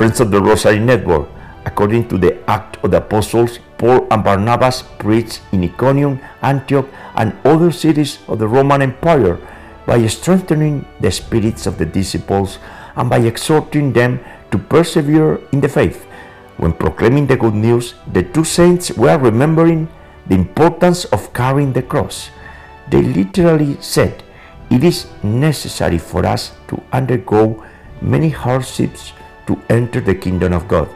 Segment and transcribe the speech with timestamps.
[0.00, 1.28] Friends of the Rosary Network,
[1.66, 7.36] according to the Act of the Apostles, Paul and Barnabas preached in Iconium, Antioch, and
[7.44, 9.36] other cities of the Roman Empire
[9.84, 12.56] by strengthening the spirits of the disciples
[12.96, 16.06] and by exhorting them to persevere in the faith.
[16.56, 19.86] When proclaiming the good news, the two saints were remembering
[20.26, 22.30] the importance of carrying the cross.
[22.88, 24.22] They literally said,
[24.70, 27.62] It is necessary for us to undergo
[28.00, 29.12] many hardships
[29.50, 30.88] to enter the kingdom of God.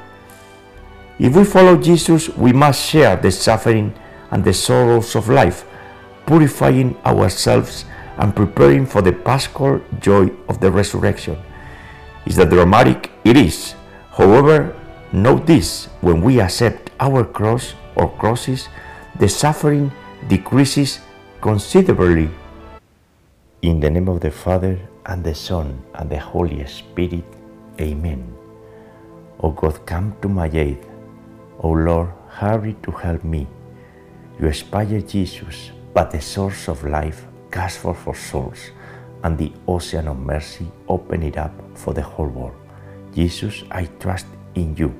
[1.19, 3.93] If we follow Jesus, we must share the suffering
[4.31, 5.67] and the sorrows of life,
[6.27, 7.85] purifying ourselves
[8.19, 11.37] and preparing for the paschal joy of the resurrection.
[12.27, 13.11] Is that dramatic?
[13.25, 13.75] It is.
[14.15, 14.71] However,
[15.11, 18.69] note this when we accept our cross or crosses,
[19.19, 19.91] the suffering
[20.29, 21.01] decreases
[21.41, 22.31] considerably.
[23.63, 27.25] In the name of the Father, and the Son, and the Holy Spirit,
[27.81, 28.44] Amen.
[29.41, 30.79] O God, come to my aid.
[31.61, 33.47] O Lord, hurry to help me.
[34.41, 38.71] You inspire Jesus, but the source of life gasp for, for souls,
[39.23, 42.57] and the ocean of mercy open it up for the whole world.
[43.15, 44.93] Jesus, I trust in you,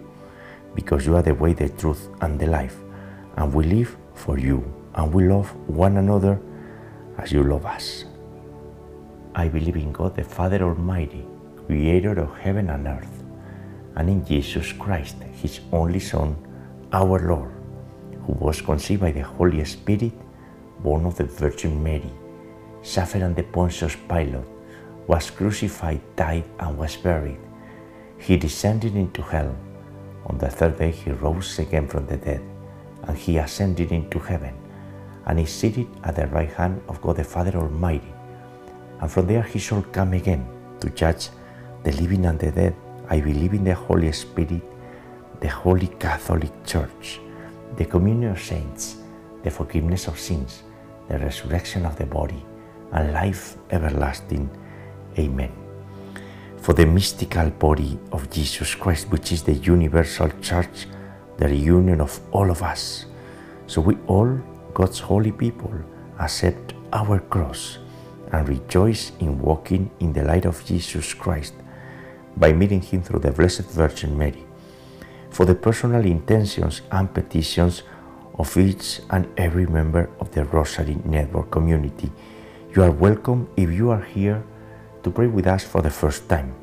[0.75, 2.77] because you are the way, the truth, and the life,
[3.37, 4.63] and we live for you,
[4.95, 6.41] and we love one another
[7.19, 8.05] as you love us.
[9.35, 11.27] I believe in God, the Father Almighty,
[11.67, 13.14] creator of heaven and earth,
[13.97, 16.37] and in Jesus Christ, his only Son,
[16.93, 17.51] our Lord,
[18.27, 20.13] who was conceived by the Holy Spirit,
[20.83, 22.11] born of the Virgin Mary,
[22.83, 24.45] suffered under Pontius Pilate,
[25.07, 27.39] was crucified, died, and was buried.
[28.19, 29.55] He descended into hell.
[30.27, 32.41] On the third day, he rose again from the dead,
[33.03, 34.55] and he ascended into heaven,
[35.27, 38.13] and is seated at the right hand of God the Father Almighty.
[39.01, 40.47] And from there he shall come again
[40.81, 41.29] to judge
[41.83, 42.75] the living and the dead.
[43.09, 44.63] I believe in the Holy Spirit,
[45.41, 47.21] the Holy Catholic Church,
[47.77, 48.97] the communion of saints,
[49.43, 50.63] the forgiveness of sins,
[51.09, 52.43] the resurrection of the body,
[52.93, 54.49] and life everlasting.
[55.19, 55.53] Amen.
[56.57, 60.87] For the mystical body of Jesus Christ, which is the universal church,
[61.37, 63.05] the reunion of all of us.
[63.67, 64.41] So we all,
[64.73, 65.75] God's holy people,
[66.19, 67.79] accept our cross
[68.33, 71.55] and rejoice in walking in the light of Jesus Christ
[72.37, 74.47] by meeting Him through the Blessed Virgin Mary.
[75.31, 77.83] For the personal intentions and petitions
[78.39, 82.11] of each and every member of the Rosary Network community,
[82.75, 84.43] you are welcome if you are here
[85.03, 86.55] to pray with us for the first time.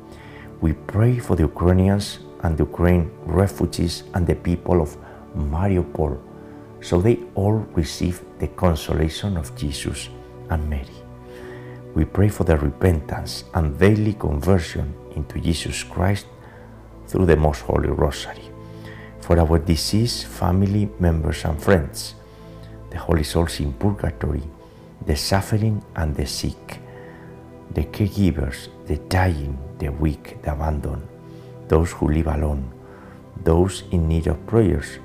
[0.60, 4.96] We pray for the Ukrainians and the Ukraine refugees and the people of
[5.36, 6.18] Mariupol
[6.82, 10.10] so they all receive the consolation of Jesus
[10.50, 11.01] and Mary.
[11.94, 16.24] We pray for the repentance and daily conversion into Jesus Christ
[17.06, 18.48] through the Most Holy Rosary.
[19.20, 22.14] For our deceased family members and friends,
[22.90, 24.42] the holy souls in purgatory,
[25.04, 26.80] the suffering and the sick,
[27.74, 31.06] the caregivers, the dying, the weak, the abandoned,
[31.68, 32.72] those who live alone,
[33.44, 34.98] those in need of prayers,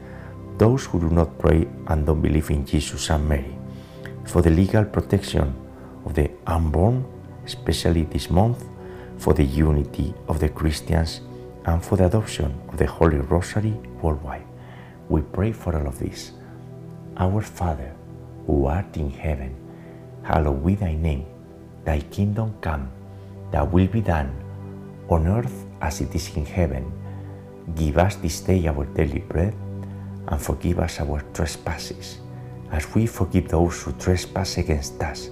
[0.58, 3.58] those who do not pray and don't believe in Jesus and Mary,
[4.24, 5.54] for the legal protection
[6.08, 7.04] of the unborn,
[7.44, 8.64] especially this month,
[9.18, 11.20] for the unity of the Christians,
[11.66, 14.48] and for the adoption of the Holy Rosary worldwide.
[15.10, 16.32] We pray for all of this.
[17.18, 17.92] Our Father,
[18.46, 19.52] who art in heaven,
[20.24, 21.26] hallowed be thy name.
[21.84, 22.88] Thy kingdom come,
[23.52, 24.32] thy will be done,
[25.10, 26.88] on earth as it is in heaven.
[27.76, 29.54] Give us this day our daily bread,
[30.28, 32.20] and forgive us our trespasses,
[32.72, 35.32] as we forgive those who trespass against us.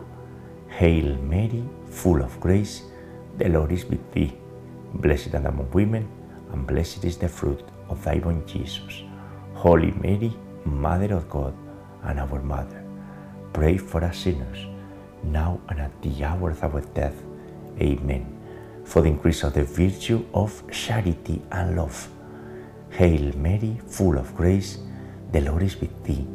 [0.81, 2.81] Hail Mary, full of grace,
[3.37, 4.33] the Lord is with thee.
[4.95, 6.09] Blessed art among women,
[6.51, 9.03] and blessed is the fruit of thy womb, Jesus.
[9.53, 10.33] Holy Mary,
[10.65, 11.53] Mother of God,
[12.01, 12.83] and our Mother,
[13.53, 14.65] pray for us sinners,
[15.21, 17.21] now and at the hour of our death.
[17.79, 18.25] Amen.
[18.83, 22.09] For the increase of the virtue of charity and love.
[22.89, 24.79] Hail Mary, full of grace,
[25.31, 26.25] the Lord is with thee.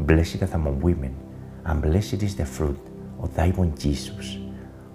[0.00, 1.16] Blessed art among women,
[1.64, 2.78] and blessed is the fruit
[3.20, 4.38] of thy womb, Jesus.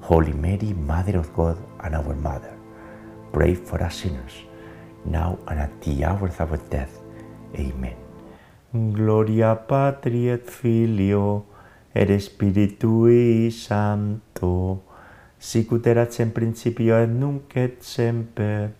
[0.01, 2.53] Holy Mary, Mother of God and our Mother,
[3.31, 4.43] pray for us sinners,
[5.05, 6.99] now and at the hour of our death.
[7.55, 7.95] Amen.
[8.73, 11.45] Gloria Patri et Filio
[11.93, 14.83] et Spiritui Sancto,
[15.37, 18.71] sicut erat in principio et nunc et semper,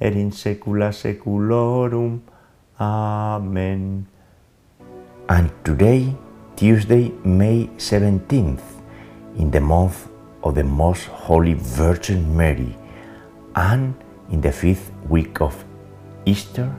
[0.00, 2.20] et in saecula saeculorum.
[2.78, 4.06] Amen.
[5.28, 6.14] And today,
[6.56, 8.77] Tuesday, May 17th,
[9.38, 10.08] in the month
[10.42, 12.76] of the Most Holy Virgin Mary,
[13.54, 13.94] and
[14.30, 15.64] in the fifth week of
[16.26, 16.74] Easter,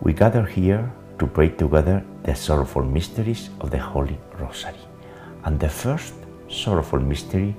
[0.00, 4.84] we gather here to pray together the sorrowful mysteries of the Holy Rosary.
[5.44, 6.14] And the first
[6.48, 7.56] sorrowful mystery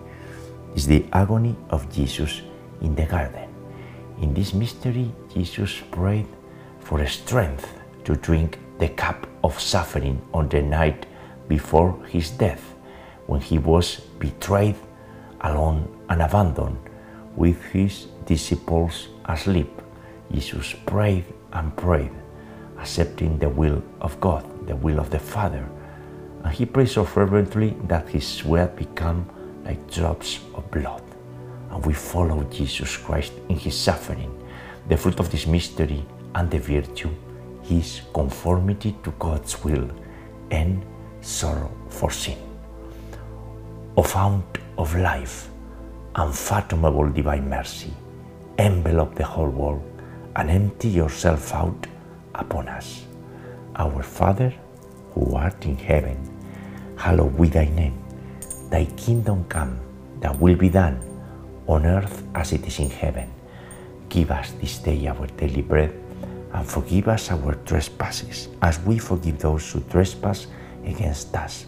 [0.76, 2.42] is the agony of Jesus
[2.82, 3.50] in the garden.
[4.22, 6.28] In this mystery, Jesus prayed
[6.80, 7.68] for strength
[8.06, 11.08] to drink the cup of suffering on the night
[11.48, 12.71] before his death,
[13.32, 14.76] when he was betrayed,
[15.40, 16.78] alone, and abandoned,
[17.38, 19.72] with his disciples asleep.
[20.34, 21.24] Jesus prayed
[21.54, 22.12] and prayed
[22.78, 25.66] accepting the will of God, the will of the Father.
[26.44, 29.26] And he prayed so fervently that his sweat became
[29.64, 31.04] like drops of blood.
[31.70, 34.32] And we follow Jesus Christ in his suffering.
[34.90, 36.06] The fruit of this mystery
[36.36, 37.12] and the virtue
[37.70, 39.90] is conformity to God's will
[40.50, 40.84] and
[41.22, 42.51] sorrow for sin.
[44.02, 45.48] O fount of life,
[46.16, 47.94] unfathomable divine mercy,
[48.58, 49.84] envelop the whole world
[50.38, 51.86] and empty yourself out
[52.34, 53.06] upon us.
[53.76, 54.52] Our Father,
[55.14, 56.18] who art in heaven,
[56.98, 57.94] hallowed be thy name.
[58.72, 59.80] Thy kingdom come,
[60.20, 60.98] thy will be done,
[61.68, 63.30] on earth as it is in heaven.
[64.10, 65.94] Give us this day our daily bread,
[66.54, 70.48] and forgive us our trespasses, as we forgive those who trespass
[70.86, 71.68] against us.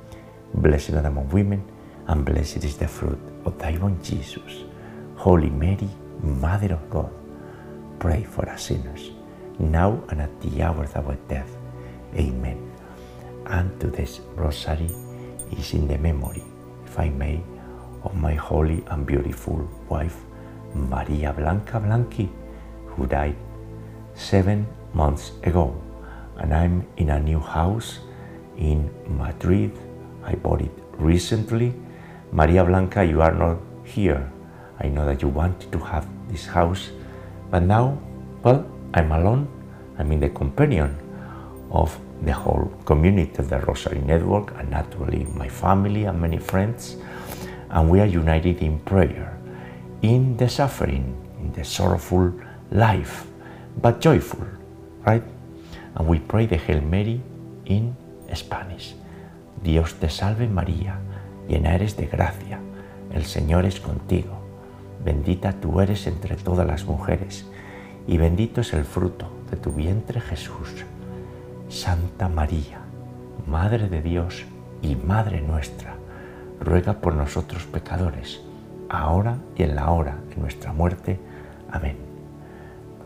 [0.53, 1.63] Blessed art among women,
[2.07, 4.63] and blessed is the fruit of thy womb, Jesus.
[5.15, 5.89] Holy Mary,
[6.21, 7.11] Mother of God,
[7.99, 9.11] pray for us sinners,
[9.59, 11.49] now and at the hour of our death.
[12.15, 12.71] Amen
[13.47, 14.89] and today's rosary
[15.51, 16.43] is in the memory,
[16.85, 17.43] if I may,
[18.03, 20.17] of my holy and beautiful wife,
[20.73, 22.29] Maria Blanca Blanqui,
[22.87, 23.35] who died
[24.15, 25.75] seven months ago.
[26.37, 27.99] And I'm in a new house
[28.57, 29.77] in Madrid.
[30.23, 31.73] I bought it recently.
[32.31, 34.31] Maria Blanca, you are not here.
[34.79, 36.89] I know that you wanted to have this house,
[37.49, 37.97] but now,
[38.43, 39.47] well, I'm alone.
[39.97, 40.97] I'm in the companion
[41.71, 46.97] of the whole community of the Rosary Network and naturally my family and many friends.
[47.69, 49.37] And we are united in prayer,
[50.01, 52.33] in the suffering, in the sorrowful
[52.71, 53.27] life,
[53.81, 54.45] but joyful,
[55.05, 55.23] right?
[55.95, 57.21] And we pray the Hail Mary
[57.65, 57.95] in
[58.33, 58.93] Spanish.
[59.63, 60.99] Dios te salve María,
[61.47, 62.59] llena eres de gracia,
[63.13, 64.41] el Señor es contigo.
[65.03, 67.45] Bendita tú eres entre todas las mujeres,
[68.07, 70.85] y bendito es el fruto de tu vientre Jesús.
[71.69, 72.79] Santa María,
[73.47, 74.45] Madre de Dios
[74.81, 75.95] y Madre nuestra,
[76.59, 78.41] ruega por nosotros pecadores,
[78.89, 81.19] ahora y en la hora de nuestra muerte.
[81.71, 81.97] Amén.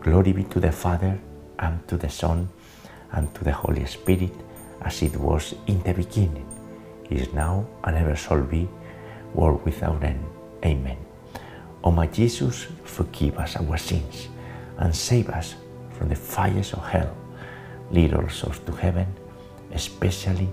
[0.02, 1.18] Glory be to the Father,
[1.58, 2.48] and to the Son,
[3.12, 4.32] and to the Holy Spirit,
[4.86, 6.46] as it was in the beginning,
[7.10, 8.68] is now, and ever shall be,
[9.34, 10.24] world without end.
[10.64, 10.96] Amen.
[11.82, 14.28] O my Jesus, forgive us our sins,
[14.78, 15.56] and save us
[15.90, 17.14] from the fires of hell
[17.90, 19.06] lead all souls to heaven,
[19.72, 20.48] especially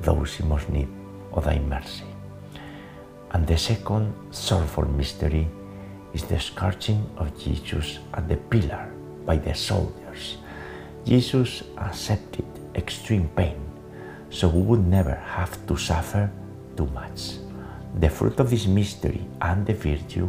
[0.00, 0.88] those in most need
[1.32, 2.04] of thy mercy.
[3.32, 5.46] And the second sorrowful mystery
[6.14, 8.90] is the scourging of Jesus at the pillar
[9.26, 10.38] by the soldiers.
[11.04, 13.67] Jesus accepted extreme pain
[14.30, 16.30] so we would never have to suffer
[16.76, 17.38] too much.
[18.00, 20.28] The fruit of this mystery and the virtue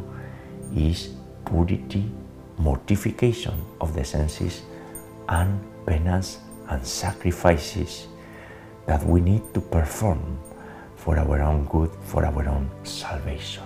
[0.75, 1.10] is
[1.46, 2.10] purity,
[2.58, 4.62] mortification of the senses,
[5.27, 6.39] and penance
[6.70, 8.08] and sacrifices
[8.86, 10.39] that we need to perform
[10.96, 13.63] for our own good, for our own salvation.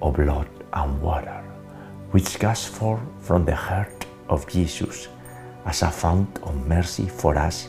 [0.00, 1.42] O blood and water,
[2.12, 5.08] which gush forth from the heart of Jesus
[5.64, 7.68] as a fount of mercy for us,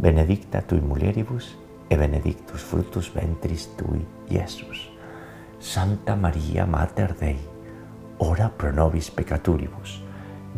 [0.00, 4.88] benedicta tui mulieribus, e benedictus fructus ventris tui, Iesus.
[5.58, 7.38] Santa Maria Mater Dei,
[8.18, 10.00] ora pro nobis peccaturibus,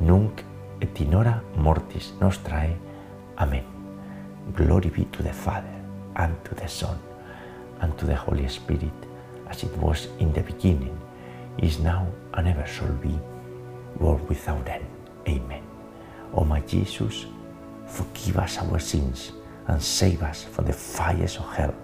[0.00, 0.44] nunc
[0.80, 2.76] et in hora mortis nostrae.
[3.36, 3.64] Amen.
[4.54, 5.74] Glory be to the Father,
[6.14, 6.98] and to the Son,
[7.80, 9.08] and to the Holy Spirit,
[9.48, 10.96] as it was in the beginning,
[11.58, 13.18] is now, and ever shall be,
[13.98, 14.86] world without end.
[15.26, 15.62] Amen.
[16.34, 17.26] O my Jesus,
[17.86, 19.32] forgive us our sins
[19.68, 21.74] and save us from the fires of hell.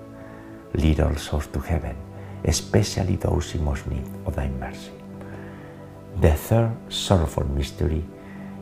[0.75, 1.97] Lead all souls to heaven,
[2.45, 4.91] especially those in most need of thy mercy.
[6.21, 8.05] The third sorrowful mystery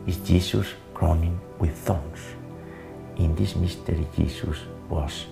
[0.05, 2.19] is Jesus crowning with thorns.
[3.17, 5.25] In this mystery, Jesus was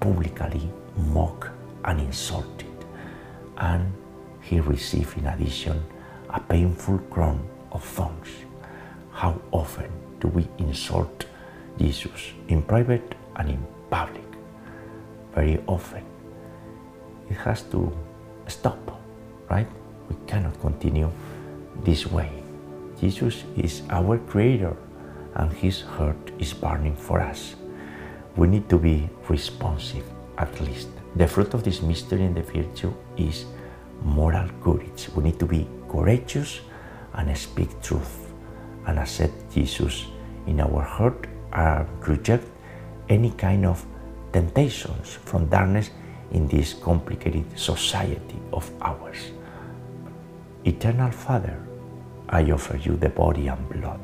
[0.00, 1.50] publicly mocked
[1.84, 2.66] and insulted,
[3.56, 3.92] and
[4.40, 5.82] he received in addition
[6.30, 8.28] a painful crown of thorns.
[9.10, 9.90] How often
[10.20, 11.26] do we insult
[11.78, 14.24] Jesus in private and in public?
[15.34, 16.04] Very often.
[17.30, 17.90] It has to
[18.46, 19.00] stop,
[19.50, 19.66] right?
[20.08, 21.10] We cannot continue
[21.84, 22.30] this way.
[23.00, 24.76] Jesus is our Creator
[25.34, 27.56] and His heart is burning for us.
[28.36, 30.04] We need to be responsive
[30.38, 30.88] at least.
[31.16, 33.44] The fruit of this mystery and the virtue is
[34.02, 35.08] moral courage.
[35.14, 36.60] We need to be courageous
[37.14, 38.32] and speak truth
[38.86, 40.06] and accept Jesus
[40.46, 42.46] in our heart and reject
[43.08, 43.84] any kind of
[44.32, 45.90] temptations from darkness
[46.30, 49.32] in this complicated society of ours.
[50.64, 51.60] Eternal Father,
[52.28, 54.00] I offer you the body and blood,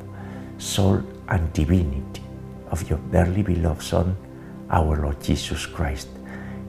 [0.59, 2.23] soul and divinity
[2.71, 4.17] of your dearly beloved Son,
[4.71, 6.09] our Lord Jesus Christ,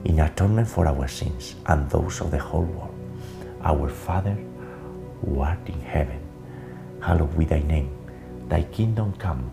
[0.04, 2.94] in atonement for our sins and those of the whole world.
[3.62, 4.38] Our Father,
[5.20, 6.20] who art in heaven,
[7.02, 7.90] hallowed be thy name.
[8.48, 9.52] Thy kingdom come,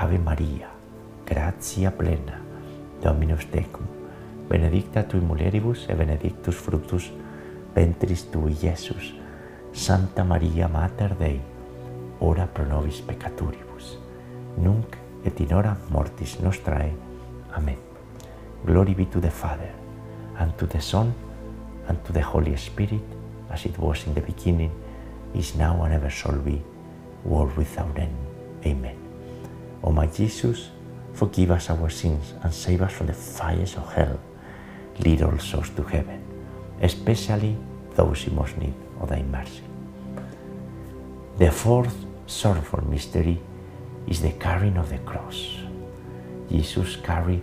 [0.00, 0.66] Ave Maria,
[1.26, 2.40] gratia plena,
[3.02, 3.84] Dominus tecum,
[4.48, 7.10] benedicta tui mulieribus et benedictus fructus
[7.74, 9.12] ventris tui, Iesus.
[9.72, 11.38] Santa Maria Mater Dei,
[12.20, 13.98] ora pro nobis peccaturibus,
[14.56, 16.94] nunc et in hora mortis nostrae.
[17.52, 17.76] Amen.
[18.64, 19.70] Glory be to the Father,
[20.38, 21.12] and to the Son,
[21.88, 23.04] and to the Holy Spirit,
[23.50, 24.72] as it was in the beginning,
[25.34, 26.62] is now, and ever shall be,
[27.22, 28.16] world without end.
[28.64, 28.99] Amen.
[29.82, 30.70] O my Jesus,
[31.14, 34.20] forgive us our sins and save us from the fires of hell.
[34.98, 36.22] Lead all souls to heaven,
[36.82, 37.56] especially
[37.94, 39.62] those in most need of thy mercy.
[41.38, 43.40] The fourth sorrowful mystery
[44.06, 45.56] is the carrying of the cross.
[46.50, 47.42] Jesus carried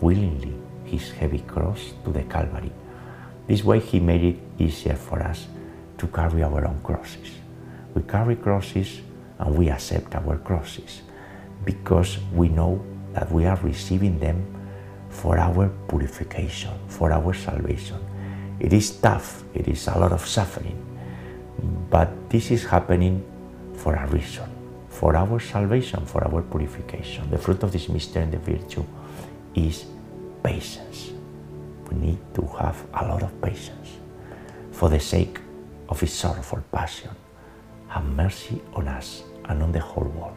[0.00, 2.72] willingly his heavy cross to the Calvary.
[3.46, 5.46] This way, He made it easier for us
[5.98, 7.30] to carry our own crosses.
[7.94, 9.00] We carry crosses
[9.38, 11.02] and we accept our crosses
[11.64, 14.44] because we know that we are receiving them
[15.08, 17.98] for our purification, for our salvation.
[18.60, 20.78] It is tough, it is a lot of suffering,
[21.90, 23.24] but this is happening
[23.74, 24.48] for a reason,
[24.88, 27.28] for our salvation, for our purification.
[27.30, 28.84] The fruit of this mystery and the virtue
[29.54, 29.86] is
[30.42, 31.10] patience.
[31.90, 33.98] We need to have a lot of patience
[34.70, 35.40] for the sake
[35.88, 37.10] of his sorrowful passion.
[37.88, 40.36] Have mercy on us and on the whole world.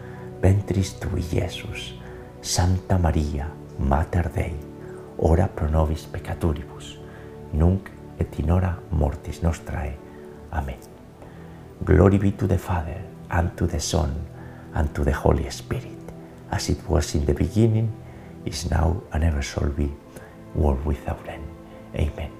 [0.41, 2.01] ventris tui, Iesus.
[2.41, 4.55] Santa Maria, Mater Dei,
[5.19, 6.97] ora pro nobis peccatoribus,
[7.53, 9.95] nunc et in hora mortis nostrae.
[10.51, 10.79] Amen.
[11.85, 12.99] Glory be to the Father,
[13.29, 14.11] and to the Son,
[14.73, 15.99] and to the Holy Spirit,
[16.51, 17.91] as it was in the beginning,
[18.43, 19.91] is now, and ever shall be,
[20.55, 21.45] world without end.
[21.95, 22.31] Amen.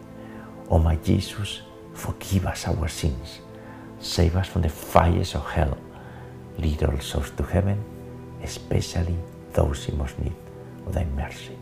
[0.69, 1.61] O my Jesus,
[1.93, 3.39] forgive us our sins,
[3.99, 5.77] save us from the fires of hell,
[6.57, 7.83] lead all souls to heaven,
[8.43, 9.17] especially
[9.53, 10.35] those in most need
[10.85, 11.57] of thy mercy.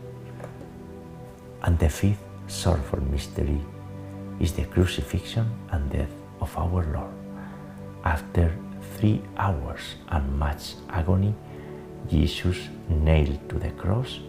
[1.62, 3.60] And the fifth sorrowful mystery
[4.40, 7.12] is the crucifixion and death of our Lord.
[8.04, 8.54] After
[8.96, 11.34] three hours and much agony,
[12.08, 12.56] Jesus,
[12.88, 14.20] nailed to the cross,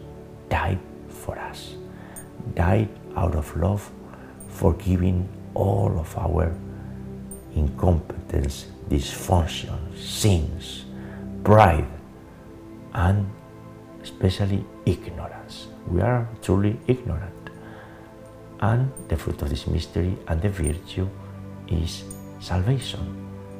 [0.50, 1.76] died for us,
[2.54, 3.89] died out of love,
[4.50, 6.54] forgiving all of our
[7.56, 10.84] incompetence, dysfunction, sins,
[11.47, 11.88] pride,
[12.93, 13.23] and
[14.04, 15.71] especially ignorance.
[15.88, 17.32] We are truly ignorant.
[18.60, 21.08] And the fruit of this mystery and the virtue
[21.71, 22.04] is
[22.39, 22.99] salvation,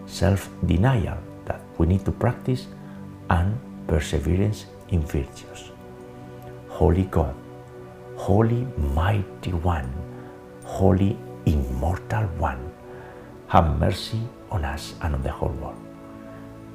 [0.06, 2.67] self denial that we need to practice,
[3.30, 3.56] and
[3.88, 5.72] perseverance in virtues.
[6.67, 7.34] Holy God,
[8.17, 9.89] Holy Mighty One,
[10.65, 12.60] Holy Immortal One,
[13.48, 14.20] have mercy
[14.52, 15.80] on us and on the whole world.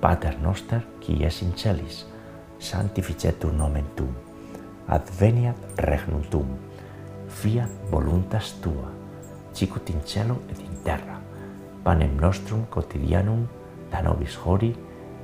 [0.00, 2.06] Pater noster, qui es in celis,
[2.58, 4.14] sanctificetur nomen tuum,
[4.88, 6.56] adveniat regnum tuum,
[7.28, 8.90] fiat voluntas tua,
[9.52, 11.20] sicut in cielo et in terra.
[11.84, 13.46] Panem nostrum quotidianum
[13.90, 14.74] da nobis hori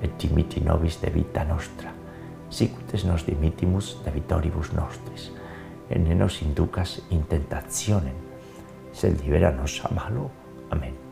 [0.03, 1.93] et dimiti nobis debita nostra,
[2.51, 5.31] sicut es nos dimitimus debitoribus nostris,
[5.91, 8.17] et ne nos inducas in tentationem,
[8.93, 10.31] sed libera nos a malo.
[10.71, 11.12] Amen.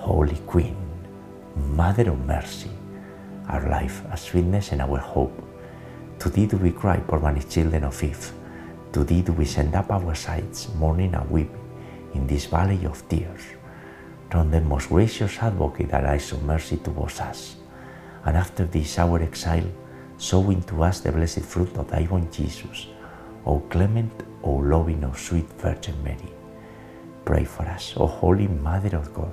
[0.00, 0.76] Holy Queen,
[1.76, 2.70] Mother of Mercy,
[3.48, 5.36] our life, our sweetness, and our hope.
[6.20, 8.32] To thee do we cry, poor banished children of Eve.
[8.92, 11.60] To thee do we send up our sighs, mourning and weeping,
[12.14, 13.42] in this valley of tears.
[14.30, 17.56] Turn the most gracious advocate thy eyes of mercy towards us,
[18.24, 19.68] and after this our exile,
[20.16, 22.86] sow into us the blessed fruit of thy womb, Jesus.
[23.44, 26.32] O clement, O loving, O sweet Virgin Mary.
[27.26, 29.32] Pray for us, O Holy Mother of God,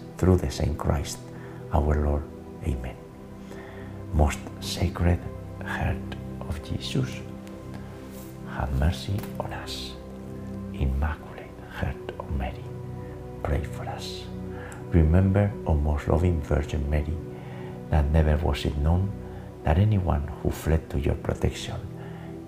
[0.21, 1.17] Through the same Christ,
[1.73, 2.21] our Lord.
[2.61, 2.93] Amen.
[4.13, 5.17] Most Sacred
[5.65, 6.13] Heart
[6.45, 7.09] of Jesus,
[8.53, 9.97] have mercy on us.
[10.77, 12.61] Immaculate Heart of Mary,
[13.41, 14.21] pray for us.
[14.91, 17.17] Remember, O most loving Virgin Mary,
[17.89, 19.09] that never was it known
[19.63, 21.81] that anyone who fled to your protection,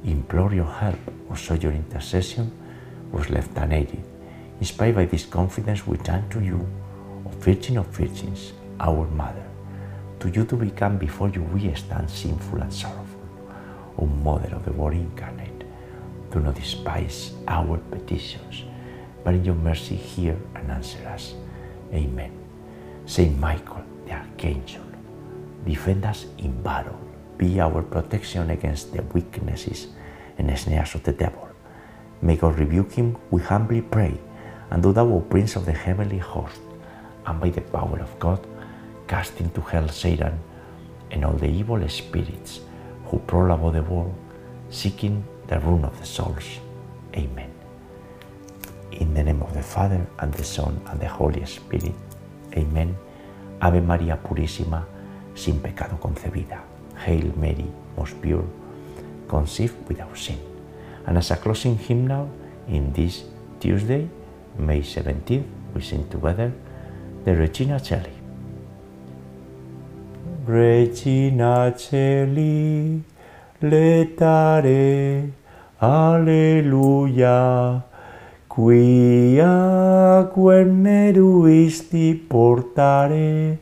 [0.05, 2.53] implored your help, or sought your intercession
[3.11, 4.03] was left unaided.
[4.59, 6.67] Inspired by this confidence, we turn to you,
[7.43, 9.43] Virgin of Virgins, our Mother,
[10.21, 13.19] to you to become before you we stand sinful and sorrowful.
[13.99, 15.65] O Mother of the Word incarnate,
[16.31, 18.63] do not despise our petitions,
[19.25, 21.33] but in your mercy hear and answer us.
[21.91, 22.31] Amen.
[23.05, 24.85] Saint Michael, the Archangel,
[25.65, 26.97] defend us in battle,
[27.37, 29.87] be our protection against the weaknesses
[30.37, 31.49] and snares of the devil.
[32.21, 34.17] May God rebuke him, we humbly pray,
[34.71, 36.61] and do thou, O Prince of the heavenly host,
[37.25, 38.45] and by the power of God,
[39.07, 40.39] cast into hell Satan
[41.11, 42.61] and all the evil spirits
[43.05, 44.13] who prowl about the world,
[44.69, 46.59] seeking the ruin of the souls.
[47.15, 47.51] Amen.
[48.91, 51.93] In the name of the Father, and the Son, and the Holy Spirit.
[52.55, 52.95] Amen.
[53.61, 54.85] Ave María Purísima,
[55.35, 56.61] sin pecado concebida.
[57.05, 57.65] Hail Mary,
[57.97, 58.45] most pure,
[59.27, 60.39] conceived without sin.
[61.05, 62.29] And as a closing hymn now,
[62.67, 63.23] in this
[63.59, 64.07] Tuesday,
[64.57, 66.53] May 17th, we sing together
[67.23, 68.11] de Regina Celli.
[70.45, 73.01] Regina Celli,
[73.61, 75.29] letare,
[75.79, 77.81] alleluia,
[78.49, 83.59] quia quem meruisti portare,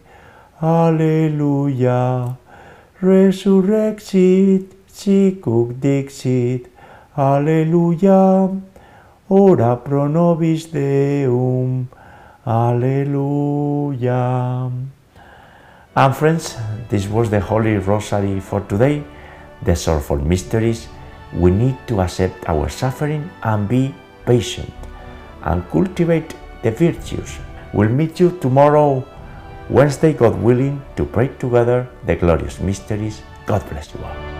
[0.60, 2.36] alleluia,
[3.00, 6.68] resurrexit, sicuc dixit,
[7.14, 8.50] alleluia,
[9.28, 11.88] ora pro nobis Deum,
[12.46, 14.22] Alleluia.
[15.96, 16.58] And friends,
[16.90, 19.04] this was the Holy Rosary for today.
[19.64, 20.88] The sorrowful mysteries.
[21.34, 23.94] We need to accept our suffering and be
[24.26, 24.74] patient
[25.44, 27.38] and cultivate the virtues.
[27.74, 29.06] We'll meet you tomorrow,
[29.70, 33.22] Wednesday, God willing, to pray together the glorious mysteries.
[33.46, 34.31] God bless you all.